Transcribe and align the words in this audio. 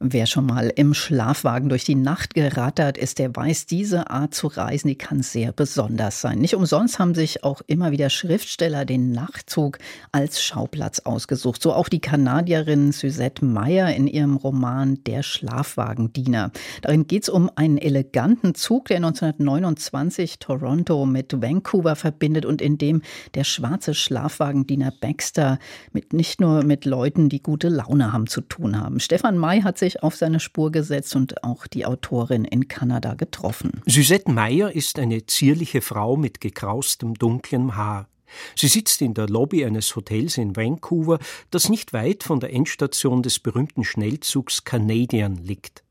Wer 0.00 0.26
schon 0.26 0.46
mal 0.46 0.72
im 0.76 0.94
Schlafwagen 0.94 1.68
durch 1.68 1.82
die 1.82 1.96
Nacht 1.96 2.34
gerattert 2.34 2.96
ist, 2.96 3.18
der 3.18 3.34
weiß, 3.34 3.66
diese 3.66 4.10
Art 4.10 4.32
zu 4.32 4.46
reisen, 4.46 4.86
die 4.86 4.94
kann 4.94 5.22
sehr 5.22 5.50
besonders 5.50 6.20
sein. 6.20 6.38
Nicht 6.38 6.54
umsonst 6.54 7.00
haben 7.00 7.16
sich 7.16 7.42
auch 7.42 7.62
immer 7.66 7.90
wieder 7.90 8.08
Schriftsteller 8.08 8.84
den 8.84 9.10
Nachtzug 9.10 9.78
als 10.12 10.40
Schauplatz 10.40 11.00
ausgesucht. 11.00 11.60
So 11.60 11.72
auch 11.72 11.88
die 11.88 11.98
Kanadierin 11.98 12.92
Suzette 12.92 13.44
Meyer 13.44 13.92
in 13.92 14.06
ihrem 14.06 14.36
Roman 14.36 15.02
Der 15.02 15.24
Schlafwagendiener. 15.24 16.52
Darin 16.82 17.08
geht 17.08 17.24
es 17.24 17.28
um 17.28 17.50
einen 17.56 17.78
eleganten 17.78 18.54
Zug, 18.54 18.86
der 18.86 18.98
1929 18.98 20.38
Toronto 20.38 21.06
mit 21.06 21.42
Vancouver 21.42 21.96
verbindet 21.96 22.44
und 22.44 22.62
in 22.62 22.78
dem 22.78 23.02
der 23.34 23.42
schwarze 23.42 23.94
Schlafwagendiener 23.94 24.92
Baxter 25.00 25.58
mit 25.92 26.12
nicht 26.12 26.40
nur 26.40 26.62
mit 26.62 26.84
Leuten, 26.84 27.28
die 27.28 27.42
gute 27.42 27.68
Laune 27.68 28.12
haben, 28.12 28.28
zu 28.28 28.42
tun 28.42 28.80
haben. 28.80 29.00
Stefan 29.00 29.36
May 29.36 29.62
hat 29.62 29.76
sich 29.76 29.87
sich 29.88 30.02
auf 30.02 30.16
seine 30.16 30.40
Spur 30.40 30.70
gesetzt 30.70 31.16
und 31.16 31.42
auch 31.42 31.66
die 31.66 31.86
Autorin 31.86 32.44
in 32.44 32.68
Kanada 32.68 33.14
getroffen. 33.14 33.80
Suzette 33.86 34.30
Meyer 34.30 34.72
ist 34.72 34.98
eine 34.98 35.26
zierliche 35.26 35.80
Frau 35.80 36.16
mit 36.16 36.40
gekraustem 36.40 37.14
dunklem 37.14 37.76
Haar. 37.76 38.08
Sie 38.54 38.68
sitzt 38.68 39.00
in 39.00 39.14
der 39.14 39.26
Lobby 39.26 39.64
eines 39.64 39.96
Hotels 39.96 40.36
in 40.36 40.54
Vancouver, 40.54 41.18
das 41.50 41.70
nicht 41.70 41.94
weit 41.94 42.22
von 42.22 42.40
der 42.40 42.52
Endstation 42.52 43.22
des 43.22 43.38
berühmten 43.38 43.84
Schnellzugs 43.84 44.64
Canadian 44.64 45.36
liegt. 45.36 45.82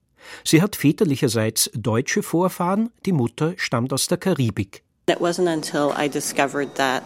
Sie 0.43 0.61
hat 0.61 0.75
väterlicherseits 0.75 1.71
deutsche 1.73 2.21
Vorfahren, 2.21 2.91
die 3.05 3.13
Mutter 3.13 3.53
stammt 3.57 3.91
aus 3.91 4.07
der 4.07 4.17
Karibik. 4.19 4.83
It 5.09 5.19
wasn't 5.19 5.51
until 5.51 5.93
I 5.97 6.09
discovered 6.09 6.75
that 6.75 7.01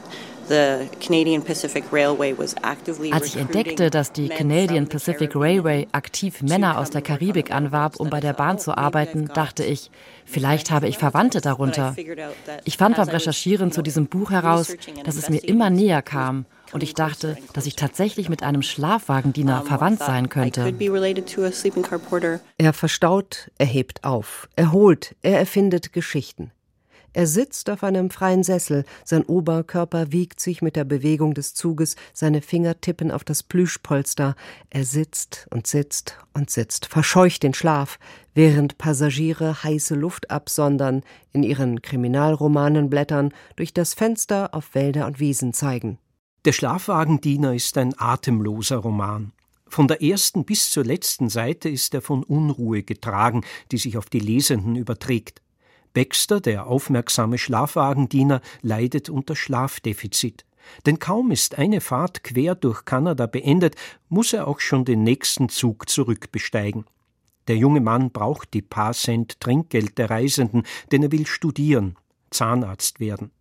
als 3.12 3.26
ich 3.26 3.38
entdeckte, 3.38 3.90
dass 3.90 4.12
die 4.12 4.30
Canadian 4.30 4.88
Pacific 4.88 5.36
Railway 5.36 5.88
aktiv 5.92 6.42
Männer 6.42 6.78
aus 6.78 6.90
der 6.90 7.02
Karibik 7.02 7.52
anwarb, 7.52 7.96
um 7.98 8.10
bei 8.10 8.20
der 8.20 8.34
Bahn 8.34 8.60
zu 8.60 8.78
arbeiten, 8.78 9.28
dachte 9.34 9.64
ich, 9.64 9.92
vielleicht 10.26 10.72
habe 10.72 10.88
ich 10.88 10.98
Verwandte 10.98 11.42
darunter. 11.42 11.96
Ich 12.66 12.78
fand 12.78 12.98
beim 12.98 13.10
Recherchieren 13.10 13.72
zu 13.72 13.82
diesem 13.82 14.08
Buch 14.08 14.32
heraus, 14.32 14.76
dass 15.04 15.16
es 15.16 15.30
mir 15.30 15.44
immer 15.44 15.70
näher 15.70 16.02
kam 16.02 16.46
und 16.74 16.84
ich 16.84 16.94
dachte, 16.94 17.38
dass 17.54 17.66
ich 17.66 17.76
tatsächlich 17.76 18.30
mit 18.30 18.44
einem 18.44 18.62
Schlafwagendiener 18.62 19.64
verwandt 19.64 20.00
sein 20.00 20.30
könnte. 20.30 20.74
Er 22.58 22.74
verstaut, 22.74 23.52
er 23.58 23.66
hebt 23.66 24.04
auf, 24.04 24.48
er 24.56 24.72
holt, 24.72 25.16
er 25.22 25.40
erfindet 25.40 25.94
Geschichten. 25.94 26.52
Er 27.14 27.28
sitzt 27.28 27.70
auf 27.70 27.84
einem 27.84 28.10
freien 28.10 28.44
Sessel, 28.44 28.86
sein 29.04 29.24
Oberkörper 29.24 30.14
wiegt 30.14 30.40
sich 30.40 30.62
mit 30.62 30.78
der 30.78 30.86
Bewegung 30.86 31.34
des 31.34 31.54
Zuges, 31.54 31.98
seine 32.14 32.42
Finger 32.42 32.80
tippen 32.80 33.12
auf 33.12 33.26
das 33.26 33.44
Plüschpolster. 33.44 34.36
Er 34.70 34.86
sitzt 34.86 35.48
und 35.52 35.68
sitzt 35.68 36.18
und 36.34 36.50
sitzt, 36.50 36.86
verscheucht 36.86 37.44
den 37.44 37.54
Schlaf, 37.54 38.00
während 38.34 38.78
Passagiere 38.78 39.62
heiße 39.62 39.96
Luft 39.96 40.32
absondern, 40.32 41.04
in 41.34 41.44
ihren 41.44 41.82
Kriminalromanen 41.82 42.90
blättern, 42.90 43.34
durch 43.58 43.74
das 43.74 43.94
Fenster 43.94 44.54
auf 44.54 44.74
Wälder 44.74 45.06
und 45.06 45.20
Wiesen 45.20 45.52
zeigen. 45.52 45.98
Der 46.46 46.54
Schlafwagendiener 46.54 47.54
ist 47.54 47.78
ein 47.78 47.94
atemloser 47.98 48.78
Roman. 48.78 49.34
Von 49.68 49.88
der 49.88 50.02
ersten 50.02 50.46
bis 50.46 50.70
zur 50.70 50.86
letzten 50.86 51.30
Seite 51.30 51.70
ist 51.70 51.94
er 51.94 52.02
von 52.02 52.24
Unruhe 52.24 52.84
getragen, 52.84 53.44
die 53.72 53.78
sich 53.78 53.98
auf 53.98 54.10
die 54.10 54.20
Lesenden 54.20 54.76
überträgt. 54.76 55.42
Baxter, 55.94 56.40
der 56.40 56.68
aufmerksame 56.68 57.38
Schlafwagendiener, 57.38 58.42
leidet 58.62 59.10
unter 59.10 59.36
Schlafdefizit. 59.36 60.46
Denn 60.86 61.00
kaum 61.00 61.32
ist 61.32 61.58
eine 61.58 61.82
Fahrt 61.82 62.24
quer 62.24 62.56
durch 62.56 62.86
Kanada 62.86 63.26
beendet, 63.26 63.76
muss 64.10 64.34
er 64.34 64.48
auch 64.48 64.60
schon 64.60 64.86
den 64.86 65.04
nächsten 65.04 65.50
Zug 65.50 65.90
zurückbesteigen. 65.90 66.86
Der 67.48 67.58
junge 67.58 67.82
Mann 67.82 68.12
braucht 68.12 68.54
die 68.54 68.62
paar 68.62 68.94
Cent 68.94 69.40
Trinkgeld 69.40 69.98
der 69.98 70.10
Reisenden, 70.10 70.64
denn 70.92 71.04
er 71.04 71.12
will 71.12 71.26
studieren, 71.26 71.98
Zahnarzt 72.30 73.00
werden. 73.00 73.32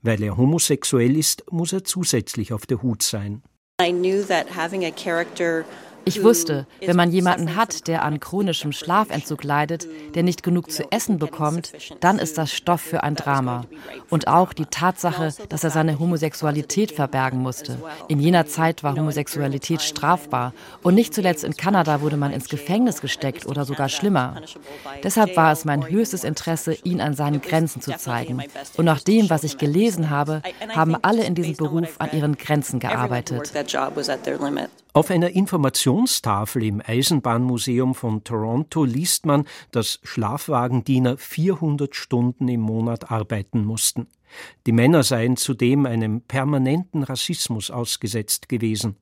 Weil 0.00 0.22
er 0.22 0.36
homosexuell 0.36 1.16
ist, 1.16 1.44
muss 1.52 1.72
er 1.72 1.84
zusätzlich 1.84 2.52
auf 2.52 2.66
der 2.66 2.82
Hut 2.82 3.02
sein. 3.02 3.42
I 3.80 3.92
knew 3.92 4.24
that 4.26 4.54
having 4.54 4.84
a 4.84 4.90
character 4.90 5.64
ich 6.04 6.22
wusste, 6.22 6.66
wenn 6.84 6.96
man 6.96 7.12
jemanden 7.12 7.56
hat, 7.56 7.86
der 7.86 8.02
an 8.04 8.20
chronischem 8.20 8.72
Schlafentzug 8.72 9.44
leidet, 9.44 9.86
der 10.14 10.22
nicht 10.22 10.42
genug 10.42 10.70
zu 10.70 10.90
essen 10.90 11.18
bekommt, 11.18 11.72
dann 12.00 12.18
ist 12.18 12.38
das 12.38 12.52
Stoff 12.52 12.80
für 12.80 13.02
ein 13.02 13.14
Drama. 13.14 13.64
Und 14.10 14.26
auch 14.28 14.52
die 14.52 14.66
Tatsache, 14.66 15.32
dass 15.48 15.64
er 15.64 15.70
seine 15.70 15.98
Homosexualität 15.98 16.92
verbergen 16.92 17.40
musste. 17.40 17.78
In 18.08 18.18
jener 18.18 18.46
Zeit 18.46 18.82
war 18.82 18.96
Homosexualität 18.96 19.82
strafbar. 19.82 20.52
Und 20.82 20.94
nicht 20.94 21.14
zuletzt 21.14 21.44
in 21.44 21.56
Kanada 21.56 22.00
wurde 22.00 22.16
man 22.16 22.32
ins 22.32 22.48
Gefängnis 22.48 23.00
gesteckt 23.00 23.46
oder 23.46 23.64
sogar 23.64 23.88
schlimmer. 23.88 24.42
Deshalb 25.02 25.36
war 25.36 25.52
es 25.52 25.64
mein 25.64 25.88
höchstes 25.88 26.24
Interesse, 26.24 26.76
ihn 26.84 27.00
an 27.00 27.14
seinen 27.14 27.40
Grenzen 27.40 27.80
zu 27.80 27.96
zeigen. 27.96 28.42
Und 28.76 28.84
nach 28.84 29.00
dem, 29.00 29.30
was 29.30 29.44
ich 29.44 29.58
gelesen 29.58 30.10
habe, 30.10 30.42
haben 30.74 30.96
alle 31.02 31.24
in 31.24 31.34
diesem 31.34 31.56
Beruf 31.56 31.96
an 31.98 32.10
ihren 32.12 32.36
Grenzen 32.36 32.80
gearbeitet. 32.80 33.52
Auf 34.94 35.10
einer 35.10 35.30
Informationstafel 35.92 36.64
im 36.64 36.82
Eisenbahnmuseum 36.84 37.94
von 37.94 38.24
Toronto 38.24 38.84
liest 38.84 39.26
man, 39.26 39.44
dass 39.72 40.00
Schlafwagendiener 40.02 41.18
400 41.18 41.94
Stunden 41.94 42.48
im 42.48 42.62
Monat 42.62 43.10
arbeiten 43.10 43.64
mussten. 43.64 44.06
Die 44.66 44.72
Männer 44.72 45.02
seien 45.02 45.36
zudem 45.36 45.84
einem 45.84 46.22
permanenten 46.22 47.02
Rassismus 47.02 47.70
ausgesetzt 47.70 48.48
gewesen. 48.48 48.96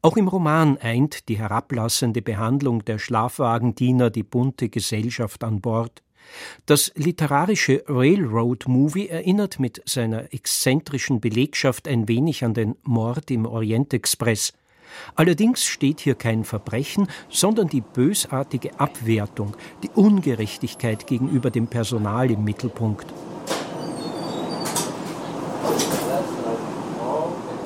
Auch 0.00 0.16
im 0.16 0.28
Roman 0.28 0.78
eint 0.78 1.28
die 1.28 1.38
herablassende 1.38 2.22
Behandlung 2.22 2.84
der 2.84 3.00
Schlafwagendiener 3.00 4.10
die 4.10 4.22
bunte 4.22 4.68
Gesellschaft 4.68 5.42
an 5.42 5.60
Bord. 5.60 6.02
Das 6.66 6.92
literarische 6.94 7.82
Railroad 7.88 8.68
Movie 8.68 9.08
erinnert 9.08 9.58
mit 9.58 9.82
seiner 9.86 10.32
exzentrischen 10.32 11.20
Belegschaft 11.20 11.88
ein 11.88 12.06
wenig 12.06 12.44
an 12.44 12.54
den 12.54 12.76
Mord 12.84 13.28
im 13.32 13.44
Orient 13.44 13.92
Express. 13.92 14.52
Allerdings 15.14 15.64
steht 15.64 16.00
hier 16.00 16.14
kein 16.14 16.44
Verbrechen, 16.44 17.08
sondern 17.28 17.68
die 17.68 17.80
bösartige 17.80 18.78
Abwertung, 18.78 19.56
die 19.82 19.90
Ungerechtigkeit 19.94 21.06
gegenüber 21.06 21.50
dem 21.50 21.66
Personal 21.66 22.30
im 22.30 22.44
Mittelpunkt. 22.44 23.06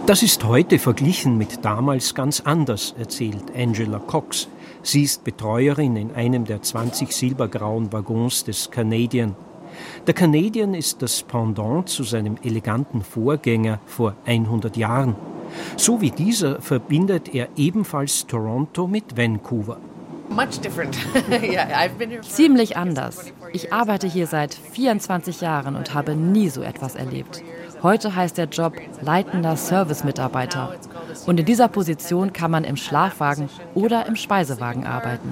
Das 0.07 0.23
ist 0.23 0.45
heute 0.45 0.79
verglichen 0.79 1.37
mit 1.37 1.65
damals 1.65 2.15
ganz 2.15 2.41
anders, 2.41 2.95
erzählt 2.97 3.43
Angela 3.57 3.99
Cox. 3.99 4.47
Sie 4.83 5.03
ist 5.03 5.25
Betreuerin 5.25 5.97
in 5.97 6.15
einem 6.15 6.45
der 6.45 6.63
20 6.63 7.11
silbergrauen 7.11 7.93
Waggons 7.93 8.45
des 8.45 8.71
Canadian. 8.71 9.35
Der 10.07 10.15
Canadian 10.15 10.75
ist 10.75 11.03
das 11.03 11.25
Pendant 11.25 11.89
zu 11.89 12.05
seinem 12.05 12.37
eleganten 12.45 13.03
Vorgänger 13.03 13.81
vor 13.85 14.15
100 14.27 14.77
Jahren. 14.77 15.17
So 15.77 16.01
wie 16.01 16.11
dieser 16.11 16.61
verbindet 16.61 17.35
er 17.35 17.49
ebenfalls 17.57 18.27
Toronto 18.27 18.87
mit 18.87 19.17
Vancouver. 19.17 19.79
Ziemlich 22.23 22.77
anders. 22.77 23.33
Ich 23.53 23.73
arbeite 23.73 24.07
hier 24.07 24.27
seit 24.27 24.55
24 24.55 25.41
Jahren 25.41 25.77
und 25.77 25.95
habe 25.95 26.15
nie 26.15 26.49
so 26.49 26.63
etwas 26.63 26.97
erlebt. 26.97 27.43
Heute 27.83 28.15
heißt 28.15 28.37
der 28.39 28.47
Job 28.47 28.75
leitender 29.03 29.57
Service-Mitarbeiter. 29.57 30.75
Und 31.27 31.41
in 31.41 31.47
dieser 31.47 31.69
Position 31.69 32.33
kann 32.33 32.51
man 32.51 32.65
im 32.65 32.77
Schlafwagen 32.77 33.49
oder 33.75 34.07
im 34.07 34.17
Speisewagen 34.17 34.85
arbeiten. 34.85 35.29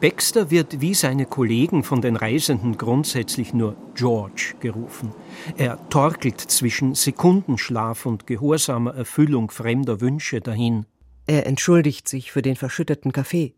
Baxter 0.00 0.50
wird 0.50 0.80
wie 0.80 0.94
seine 0.94 1.26
Kollegen 1.26 1.84
von 1.84 2.00
den 2.00 2.16
Reisenden 2.16 2.78
grundsätzlich 2.78 3.52
nur 3.52 3.76
George 3.94 4.54
gerufen. 4.58 5.12
Er 5.58 5.90
torkelt 5.90 6.40
zwischen 6.40 6.94
Sekundenschlaf 6.94 8.06
und 8.06 8.26
gehorsamer 8.26 8.94
Erfüllung 8.94 9.50
fremder 9.50 10.00
Wünsche 10.00 10.40
dahin. 10.40 10.86
Er 11.26 11.46
entschuldigt 11.46 12.08
sich 12.08 12.32
für 12.32 12.40
den 12.40 12.56
verschütteten 12.56 13.12
Kaffee. 13.12 13.52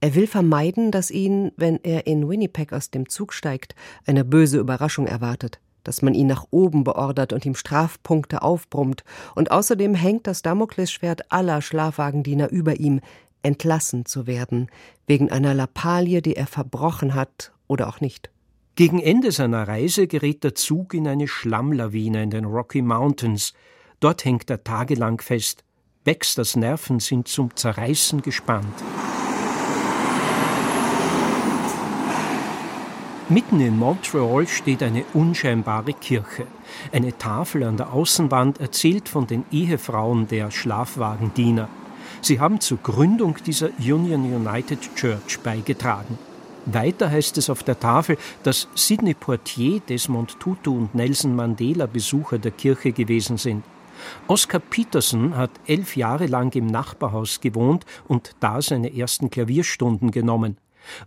Er 0.00 0.14
will 0.14 0.28
vermeiden, 0.28 0.92
dass 0.92 1.10
ihn, 1.10 1.50
wenn 1.56 1.80
er 1.82 2.06
in 2.06 2.28
Winnipeg 2.28 2.72
aus 2.72 2.92
dem 2.92 3.08
Zug 3.08 3.32
steigt, 3.32 3.74
eine 4.06 4.24
böse 4.24 4.58
Überraschung 4.58 5.08
erwartet, 5.08 5.58
dass 5.82 6.02
man 6.02 6.14
ihn 6.14 6.28
nach 6.28 6.46
oben 6.50 6.84
beordert 6.84 7.32
und 7.32 7.44
ihm 7.44 7.56
Strafpunkte 7.56 8.42
aufbrummt, 8.42 9.02
und 9.34 9.50
außerdem 9.50 9.96
hängt 9.96 10.28
das 10.28 10.42
Damoklesschwert 10.42 11.32
aller 11.32 11.60
Schlafwagendiener 11.60 12.50
über 12.52 12.78
ihm, 12.78 13.00
entlassen 13.42 14.04
zu 14.04 14.26
werden, 14.26 14.68
wegen 15.06 15.30
einer 15.30 15.54
Lappalie, 15.54 16.22
die 16.22 16.36
er 16.36 16.46
verbrochen 16.46 17.14
hat 17.14 17.52
oder 17.66 17.88
auch 17.88 18.00
nicht. 18.00 18.30
Gegen 18.74 19.00
Ende 19.00 19.32
seiner 19.32 19.66
Reise 19.66 20.06
gerät 20.06 20.44
der 20.44 20.54
Zug 20.54 20.94
in 20.94 21.08
eine 21.08 21.26
Schlammlawine 21.26 22.22
in 22.22 22.30
den 22.30 22.44
Rocky 22.44 22.80
Mountains. 22.80 23.52
Dort 23.98 24.24
hängt 24.24 24.48
er 24.50 24.62
tagelang 24.62 25.20
fest. 25.20 25.64
Baxters 26.04 26.54
Nerven 26.54 27.00
sind 27.00 27.26
zum 27.26 27.54
Zerreißen 27.56 28.22
gespannt. 28.22 28.72
Mitten 33.30 33.60
in 33.60 33.76
Montreal 33.78 34.46
steht 34.46 34.82
eine 34.82 35.04
unscheinbare 35.12 35.92
Kirche. 35.92 36.46
Eine 36.92 37.18
Tafel 37.18 37.64
an 37.64 37.76
der 37.76 37.92
Außenwand 37.92 38.58
erzählt 38.58 39.08
von 39.08 39.26
den 39.26 39.44
Ehefrauen 39.50 40.28
der 40.28 40.50
Schlafwagendiener. 40.50 41.68
Sie 42.20 42.40
haben 42.40 42.60
zur 42.60 42.78
Gründung 42.78 43.36
dieser 43.46 43.70
Union 43.78 44.24
United 44.24 44.94
Church 44.94 45.40
beigetragen. 45.42 46.18
Weiter 46.66 47.10
heißt 47.10 47.38
es 47.38 47.48
auf 47.48 47.62
der 47.62 47.80
Tafel, 47.80 48.18
dass 48.42 48.68
Sidney 48.74 49.14
Poitier, 49.14 49.80
Desmond 49.80 50.38
Tutu 50.38 50.76
und 50.76 50.94
Nelson 50.94 51.34
Mandela 51.34 51.86
Besucher 51.86 52.38
der 52.38 52.50
Kirche 52.50 52.92
gewesen 52.92 53.38
sind. 53.38 53.64
Oscar 54.26 54.58
Peterson 54.58 55.36
hat 55.36 55.50
elf 55.66 55.96
Jahre 55.96 56.26
lang 56.26 56.54
im 56.54 56.66
Nachbarhaus 56.66 57.40
gewohnt 57.40 57.84
und 58.06 58.32
da 58.40 58.60
seine 58.62 58.94
ersten 58.94 59.30
Klavierstunden 59.30 60.10
genommen. 60.10 60.58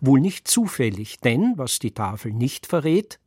Wohl 0.02 0.20
nicht 0.20 0.48
zufällig, 0.48 1.20
denn, 1.20 1.54
was 1.58 1.80
die 1.80 1.92
Tafel 1.92 2.34
nicht 2.34 2.68
verrät, 2.68 3.20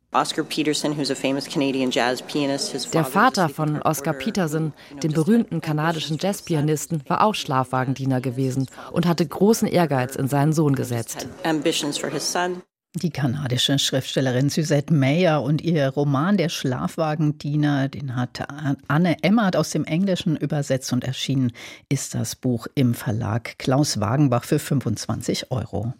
der 2.93 3.05
Vater 3.05 3.49
von 3.49 3.81
Oscar 3.81 4.13
Peterson, 4.13 4.73
dem 5.03 5.11
berühmten 5.11 5.61
kanadischen 5.61 6.17
Jazzpianisten, 6.19 7.03
war 7.07 7.23
auch 7.23 7.35
Schlafwagendiener 7.35 8.21
gewesen 8.21 8.67
und 8.91 9.05
hatte 9.05 9.25
großen 9.25 9.67
Ehrgeiz 9.67 10.15
in 10.15 10.27
seinen 10.27 10.53
Sohn 10.53 10.75
gesetzt. 10.75 11.27
Die 12.97 13.09
kanadische 13.09 13.77
Schriftstellerin 13.77 14.49
Suzette 14.49 14.93
Mayer 14.93 15.43
und 15.43 15.61
ihr 15.61 15.89
Roman 15.89 16.37
Der 16.37 16.47
Schlafwagendiener, 16.47 17.89
den 17.89 18.15
hat 18.15 18.47
Anne 18.87 19.21
Emmert 19.21 19.57
aus 19.57 19.71
dem 19.71 19.83
Englischen 19.83 20.37
übersetzt 20.37 20.93
und 20.93 21.03
erschienen 21.03 21.51
ist 21.89 22.15
das 22.15 22.37
Buch 22.37 22.67
im 22.73 22.93
Verlag 22.93 23.59
Klaus 23.59 23.99
Wagenbach 23.99 24.45
für 24.45 24.59
25 24.59 25.51
Euro. 25.51 25.93